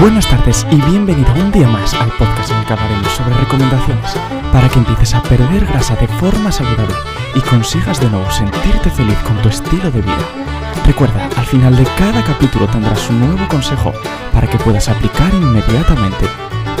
[0.00, 4.14] Buenas tardes y bienvenido un día más al podcast en el que hablaremos sobre recomendaciones
[4.50, 6.94] para que empieces a perder grasa de forma saludable
[7.34, 10.18] y consigas de nuevo sentirte feliz con tu estilo de vida.
[10.86, 13.92] Recuerda, al final de cada capítulo tendrás un nuevo consejo
[14.32, 16.24] para que puedas aplicar inmediatamente.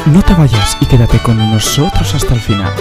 [0.06, 2.72] No te vayas y quédate con nosotros hasta el final.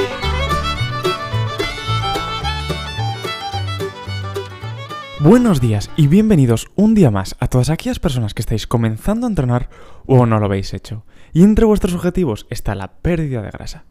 [5.21, 9.29] Buenos días y bienvenidos un día más a todas aquellas personas que estáis comenzando a
[9.29, 9.69] entrenar
[10.05, 11.04] o no lo habéis hecho.
[11.33, 13.83] Y entre vuestros objetivos está la pérdida de grasa.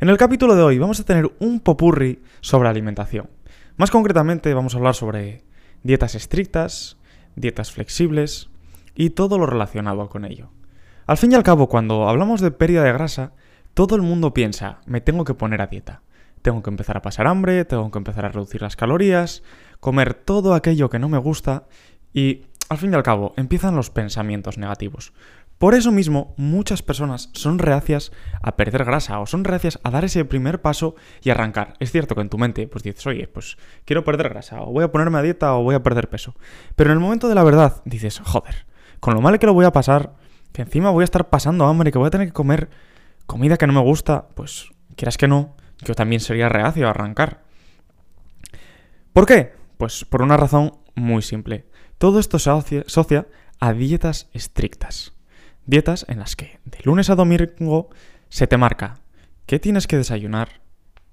[0.00, 3.30] En el capítulo de hoy vamos a tener un popurri sobre alimentación.
[3.76, 5.44] Más concretamente vamos a hablar sobre
[5.84, 6.96] dietas estrictas,
[7.36, 8.50] dietas flexibles
[8.96, 10.50] y todo lo relacionado con ello.
[11.06, 13.30] Al fin y al cabo, cuando hablamos de pérdida de grasa,
[13.74, 16.02] todo el mundo piensa, me tengo que poner a dieta.
[16.44, 19.42] Tengo que empezar a pasar hambre, tengo que empezar a reducir las calorías,
[19.80, 21.68] comer todo aquello que no me gusta
[22.12, 25.14] y, al fin y al cabo, empiezan los pensamientos negativos.
[25.56, 30.04] Por eso mismo, muchas personas son reacias a perder grasa o son reacias a dar
[30.04, 31.76] ese primer paso y arrancar.
[31.80, 34.84] Es cierto que en tu mente pues dices, oye, pues quiero perder grasa o voy
[34.84, 36.34] a ponerme a dieta o voy a perder peso.
[36.76, 38.66] Pero en el momento de la verdad dices, joder,
[39.00, 40.12] con lo mal que lo voy a pasar,
[40.52, 42.68] que encima voy a estar pasando hambre, que voy a tener que comer
[43.24, 47.44] comida que no me gusta, pues quieras que no, yo también sería reacio a arrancar.
[49.12, 49.52] ¿Por qué?
[49.78, 51.66] Pues por una razón muy simple.
[51.98, 53.26] Todo esto se asocia
[53.60, 55.14] a dietas estrictas.
[55.66, 57.90] Dietas en las que de lunes a domingo
[58.28, 59.00] se te marca
[59.46, 60.60] qué tienes que desayunar,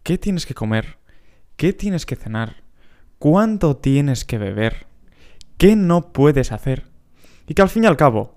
[0.04, 0.98] qué tienes que comer,
[1.58, 2.64] qué tienes que cenar,
[3.20, 4.88] cuánto tienes que beber,
[5.58, 6.88] qué no puedes hacer.
[7.48, 8.36] Y que al fin y al cabo,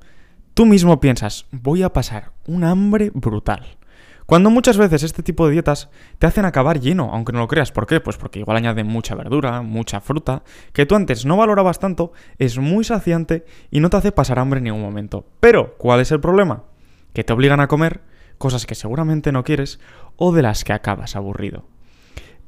[0.55, 3.79] tú mismo piensas, voy a pasar un hambre brutal.
[4.27, 7.73] Cuando muchas veces este tipo de dietas te hacen acabar lleno, aunque no lo creas.
[7.73, 8.01] ¿Por qué?
[8.01, 12.59] Pues porque igual añaden mucha verdura, mucha fruta, que tú antes no valorabas tanto, es
[12.59, 15.27] muy saciante y no te hace pasar hambre en ningún momento.
[15.41, 16.65] Pero, ¿cuál es el problema?
[17.13, 18.01] Que te obligan a comer
[18.39, 19.79] cosas que seguramente no quieres
[20.17, 21.65] o de las que acabas aburrido.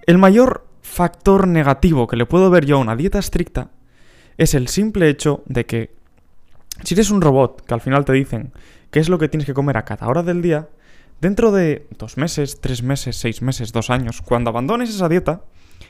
[0.07, 3.71] El mayor factor negativo que le puedo ver yo a una dieta estricta
[4.39, 5.97] es el simple hecho de que
[6.85, 8.53] si eres un robot que al final te dicen
[8.91, 10.69] qué es lo que tienes que comer a cada hora del día,
[11.21, 15.43] Dentro de dos meses, tres meses, seis meses, dos años, cuando abandones esa dieta,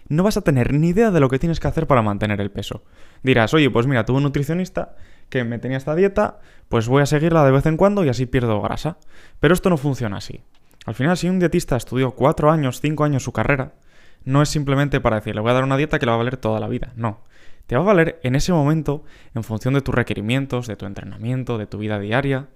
[0.09, 2.50] no vas a tener ni idea de lo que tienes que hacer para mantener el
[2.50, 2.84] peso.
[3.22, 4.94] Dirás, oye, pues mira, tuve un nutricionista
[5.28, 6.38] que me tenía esta dieta,
[6.69, 8.98] pues voy a seguirla de vez en cuando y así pierdo grasa.
[9.41, 10.42] Pero esto no funciona así.
[10.84, 13.75] Al final, si un dietista estudió cuatro años, cinco años su carrera,
[14.25, 16.19] no es simplemente para decir, le voy a dar una dieta que le va a
[16.19, 16.92] valer toda la vida.
[16.94, 17.25] No.
[17.66, 19.03] Te va a valer en ese momento
[19.34, 22.47] en función de tus requerimientos, de tu entrenamiento, de tu vida diaria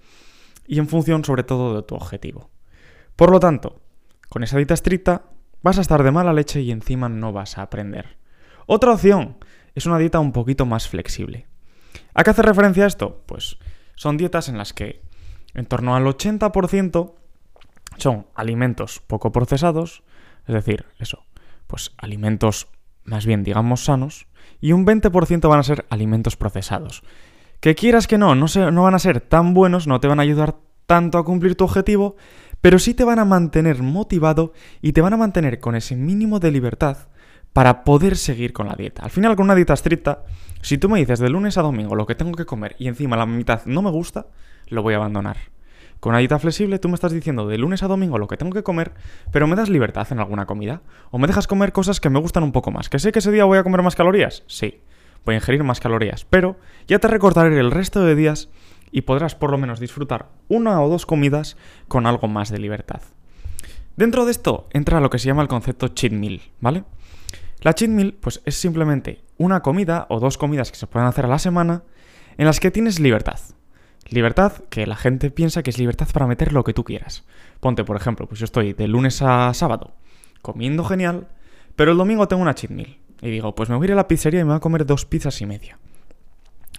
[0.68, 2.48] y en función sobre todo de tu objetivo.
[3.20, 3.82] Por lo tanto,
[4.30, 5.24] con esa dieta estricta
[5.60, 8.16] vas a estar de mala leche y encima no vas a aprender.
[8.64, 9.36] Otra opción
[9.74, 11.46] es una dieta un poquito más flexible.
[12.14, 13.22] ¿A qué hace referencia esto?
[13.26, 13.58] Pues
[13.94, 15.02] son dietas en las que
[15.52, 17.12] en torno al 80%
[17.98, 20.02] son alimentos poco procesados,
[20.46, 21.26] es decir, eso,
[21.66, 22.68] pues alimentos
[23.04, 24.28] más bien digamos sanos,
[24.62, 27.02] y un 20% van a ser alimentos procesados.
[27.60, 30.22] Que quieras que no, no, no van a ser tan buenos, no te van a
[30.22, 30.56] ayudar
[30.90, 32.16] tanto a cumplir tu objetivo,
[32.60, 36.40] pero sí te van a mantener motivado y te van a mantener con ese mínimo
[36.40, 37.08] de libertad
[37.52, 39.02] para poder seguir con la dieta.
[39.02, 40.24] Al final, con una dieta estricta,
[40.62, 43.16] si tú me dices de lunes a domingo lo que tengo que comer y encima
[43.16, 44.26] la mitad no me gusta,
[44.68, 45.36] lo voy a abandonar.
[45.98, 48.52] Con una dieta flexible, tú me estás diciendo de lunes a domingo lo que tengo
[48.52, 48.92] que comer,
[49.32, 50.80] pero me das libertad en alguna comida.
[51.10, 52.88] O me dejas comer cosas que me gustan un poco más.
[52.88, 54.42] ¿Que sé que ese día voy a comer más calorías?
[54.46, 54.80] Sí,
[55.26, 56.56] voy a ingerir más calorías, pero
[56.86, 58.48] ya te recortaré el resto de días
[58.92, 61.56] y podrás por lo menos disfrutar una o dos comidas
[61.88, 63.02] con algo más de libertad.
[63.96, 66.84] Dentro de esto entra lo que se llama el concepto cheat meal, ¿vale?
[67.60, 71.26] La cheat meal pues es simplemente una comida o dos comidas que se pueden hacer
[71.26, 71.82] a la semana
[72.38, 73.38] en las que tienes libertad.
[74.08, 77.24] Libertad que la gente piensa que es libertad para meter lo que tú quieras.
[77.60, 79.94] Ponte, por ejemplo, pues yo estoy de lunes a sábado
[80.42, 81.28] comiendo genial,
[81.76, 82.98] pero el domingo tengo una cheat meal.
[83.20, 84.86] Y digo, pues me voy a ir a la pizzería y me voy a comer
[84.86, 85.78] dos pizzas y media.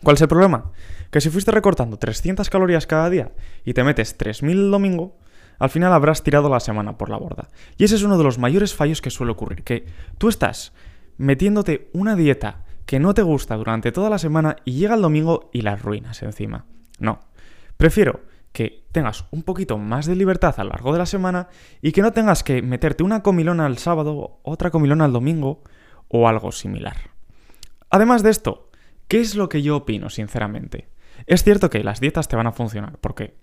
[0.04, 0.72] ¿Cuál es el problema?
[1.12, 3.32] Que si fuiste recortando 300 calorías cada día
[3.66, 5.18] y te metes 3000 el domingo,
[5.60, 7.50] al final habrás tirado la semana por la borda.
[7.78, 9.86] Y ese es uno de los mayores fallos que suele ocurrir, que
[10.18, 10.74] tú estás
[11.18, 15.52] metiéndote una dieta que no te gusta durante toda la semana y llega el domingo
[15.54, 16.66] y la arruinas encima.
[16.98, 17.20] No.
[17.78, 18.22] Prefiero
[18.52, 21.48] que tengas un poquito más de libertad a lo largo de la semana
[21.82, 25.62] y que no tengas que meterte una comilona al sábado, otra comilona al domingo
[26.08, 26.98] o algo similar.
[27.90, 28.71] Además de esto,
[29.12, 30.88] ¿Qué es lo que yo opino, sinceramente?
[31.26, 33.36] Es cierto que las dietas te van a funcionar, porque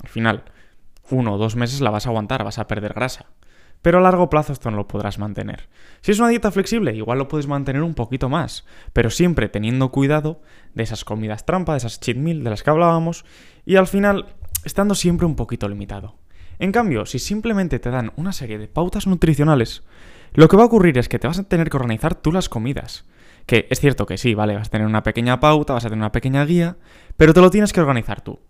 [0.00, 0.44] al final,
[1.10, 3.26] uno o dos meses la vas a aguantar, vas a perder grasa.
[3.82, 5.68] Pero a largo plazo esto no lo podrás mantener.
[6.00, 9.90] Si es una dieta flexible, igual lo puedes mantener un poquito más, pero siempre teniendo
[9.90, 10.42] cuidado
[10.74, 13.24] de esas comidas trampa, de esas cheat meal de las que hablábamos,
[13.64, 14.26] y al final
[14.62, 16.14] estando siempre un poquito limitado.
[16.60, 19.82] En cambio, si simplemente te dan una serie de pautas nutricionales,
[20.34, 22.48] lo que va a ocurrir es que te vas a tener que organizar tú las
[22.48, 23.04] comidas.
[23.46, 26.00] Que es cierto que sí, vale, vas a tener una pequeña pauta, vas a tener
[26.00, 26.76] una pequeña guía,
[27.16, 28.40] pero te lo tienes que organizar tú.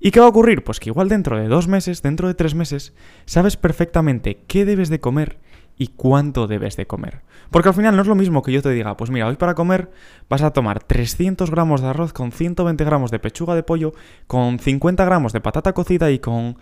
[0.00, 0.62] ¿Y qué va a ocurrir?
[0.62, 2.94] Pues que igual dentro de dos meses, dentro de tres meses,
[3.26, 5.38] sabes perfectamente qué debes de comer
[5.76, 7.22] y cuánto debes de comer.
[7.50, 9.54] Porque al final no es lo mismo que yo te diga, pues mira, hoy para
[9.54, 9.90] comer
[10.28, 13.92] vas a tomar 300 gramos de arroz con 120 gramos de pechuga de pollo,
[14.26, 16.58] con 50 gramos de patata cocida y con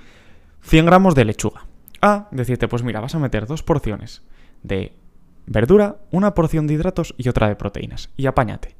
[0.62, 1.66] 100 gramos de lechuga.
[2.00, 4.22] A decirte, pues mira, vas a meter dos porciones
[4.62, 4.94] de
[5.46, 8.10] verdura, una porción de hidratos y otra de proteínas.
[8.16, 8.76] Y apáñate.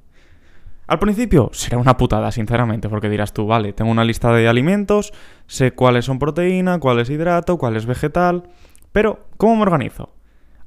[0.86, 5.12] Al principio será una putada, sinceramente, porque dirás tú, vale, tengo una lista de alimentos,
[5.48, 8.44] sé cuáles son proteína, cuál es hidrato, cuál es vegetal,
[8.92, 10.12] pero ¿cómo me organizo?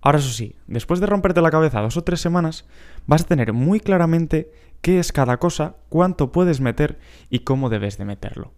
[0.01, 2.65] Ahora eso sí, después de romperte la cabeza dos o tres semanas,
[3.05, 4.51] vas a tener muy claramente
[4.81, 6.99] qué es cada cosa, cuánto puedes meter
[7.29, 8.51] y cómo debes de meterlo.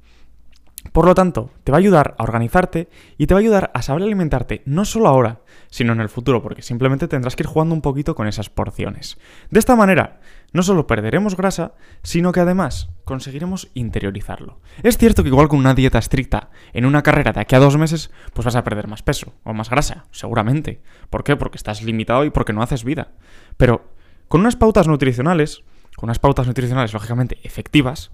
[0.92, 3.82] Por lo tanto, te va a ayudar a organizarte y te va a ayudar a
[3.82, 7.76] saber alimentarte no solo ahora, sino en el futuro, porque simplemente tendrás que ir jugando
[7.76, 9.18] un poquito con esas porciones.
[9.52, 10.20] De esta manera,
[10.54, 11.74] no solo perderemos grasa,
[12.04, 14.60] sino que además conseguiremos interiorizarlo.
[14.82, 17.78] Es cierto que igual con una dieta estricta en una carrera de aquí a dos
[17.78, 20.82] meses, pues vas a perder más peso o más grasa, seguramente.
[21.10, 21.36] ¿Por qué?
[21.36, 23.12] Porque estás limitado y porque no haces vida.
[23.56, 23.94] Pero
[24.28, 25.64] con unas pautas nutricionales,
[25.96, 28.12] con unas pautas nutricionales lógicamente efectivas,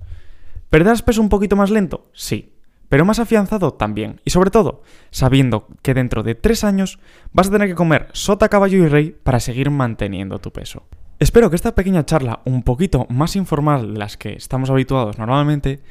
[0.69, 2.11] ¿perderás peso un poquito más lento?
[2.13, 2.56] Sí,
[2.89, 4.21] pero más afianzado también.
[4.25, 4.81] Y sobre todo,
[5.11, 6.99] sabiendo que dentro de tres años
[7.33, 10.83] vas a tener que comer sota, caballo y rey para seguir manteniendo tu peso.
[11.19, 15.81] Espero que esta pequeña charla, un poquito más informal de las que estamos habituados normalmente,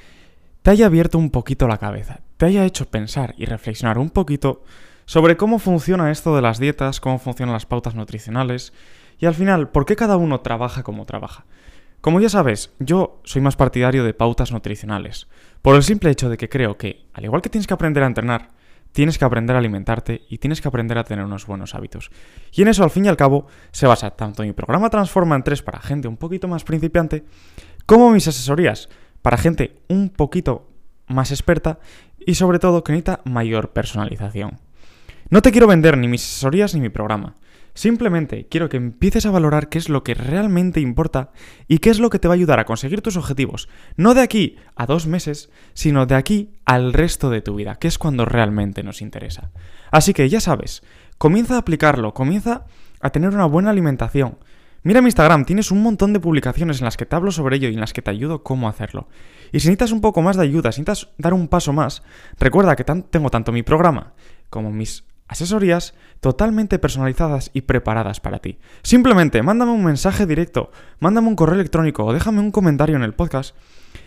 [0.63, 4.63] te haya abierto un poquito la cabeza, te haya hecho pensar y reflexionar un poquito
[5.05, 8.73] sobre cómo funciona esto de las dietas, cómo funcionan las pautas nutricionales
[9.19, 11.45] y al final, por qué cada uno trabaja como trabaja.
[12.06, 15.26] Como ya sabes, yo soy más partidario de pautas nutricionales,
[15.61, 18.06] por el simple hecho de que creo que, al igual que tienes que aprender a
[18.06, 18.50] entrenar,
[18.93, 22.12] tienes que aprender a alimentarte y tienes que aprender a tener unos buenos hábitos.
[22.53, 25.43] Y en eso, al fin y al cabo, se basa tanto mi programa Transforma en
[25.43, 27.25] 3 para gente un poquito más principiante,
[27.87, 28.88] como mis asesorías
[29.20, 30.70] para gente un poquito
[31.09, 31.81] más experta
[32.25, 34.61] y sobre todo que necesita mayor personalización.
[35.29, 37.35] No te quiero vender ni mis asesorías ni mi programa.
[37.76, 41.31] Simplemente quiero que empieces a valorar qué es lo que realmente importa
[41.69, 43.69] y qué es lo que te va a ayudar a conseguir tus objetivos,
[43.99, 47.87] no de aquí a dos meses, sino de aquí al resto de tu vida, que
[47.87, 49.50] es cuando realmente nos interesa.
[49.90, 50.82] Así que ya sabes,
[51.19, 52.64] comienza a aplicarlo, comienza
[53.02, 54.38] a tener una buena alimentación.
[54.82, 57.69] Mira mi Instagram, tienes un montón de publicaciones en las que te hablo sobre ello
[57.69, 59.06] y en las que te ayudo cómo hacerlo.
[59.52, 62.02] Y si necesitas un poco más de ayuda, si necesitas dar un paso más,
[62.38, 64.14] recuerda que tengo tanto mi programa
[64.49, 68.58] como mis Asesorías totalmente personalizadas y preparadas para ti.
[68.82, 70.70] Simplemente mándame un mensaje directo,
[71.00, 73.56] mándame un correo electrónico o déjame un comentario en el podcast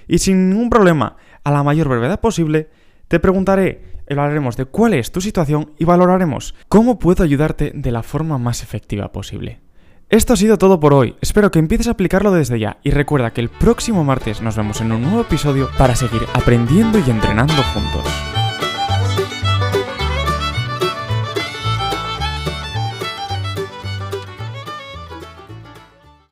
[0.08, 2.70] y sin ningún problema, a la mayor brevedad posible,
[3.08, 8.04] te preguntaré, hablaremos de cuál es tu situación y valoraremos cómo puedo ayudarte de la
[8.04, 9.62] forma más efectiva posible.
[10.10, 13.32] Esto ha sido todo por hoy, espero que empieces a aplicarlo desde ya y recuerda
[13.32, 17.62] que el próximo martes nos vemos en un nuevo episodio para seguir aprendiendo y entrenando
[17.74, 18.29] juntos.